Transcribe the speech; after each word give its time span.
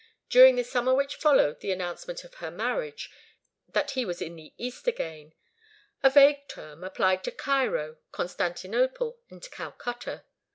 During 0.29 0.55
the 0.55 0.63
summer 0.63 0.95
which 0.95 1.17
followed 1.17 1.59
the 1.59 1.69
announcement 1.71 2.23
of 2.23 2.33
her 2.41 2.49
marriage, 2.49 3.01
she 3.03 3.09
heard 3.67 3.73
that 3.75 3.91
he 3.91 4.03
was 4.03 4.19
in 4.19 4.35
the 4.35 4.51
East 4.57 4.87
again 4.87 5.35
a 6.01 6.09
vague 6.09 6.47
term 6.47 6.83
applied 6.83 7.23
to 7.25 7.31
Cairo, 7.31 7.97
Constantinople 8.11 9.19
and 9.29 9.47
Calcutta. 9.51 10.23